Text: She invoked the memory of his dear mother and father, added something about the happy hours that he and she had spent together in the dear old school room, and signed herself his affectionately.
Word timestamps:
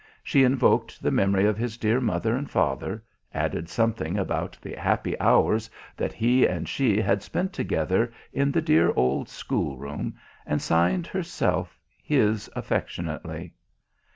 She 0.23 0.43
invoked 0.43 1.03
the 1.03 1.11
memory 1.11 1.45
of 1.45 1.59
his 1.59 1.77
dear 1.77 1.99
mother 2.01 2.35
and 2.35 2.49
father, 2.49 3.03
added 3.35 3.69
something 3.69 4.17
about 4.17 4.57
the 4.59 4.73
happy 4.73 5.15
hours 5.19 5.69
that 5.95 6.11
he 6.11 6.43
and 6.47 6.67
she 6.67 6.99
had 6.99 7.21
spent 7.21 7.53
together 7.53 8.11
in 8.33 8.51
the 8.51 8.63
dear 8.63 8.91
old 8.95 9.29
school 9.29 9.77
room, 9.77 10.15
and 10.43 10.59
signed 10.59 11.05
herself 11.05 11.79
his 12.01 12.49
affectionately. 12.55 13.53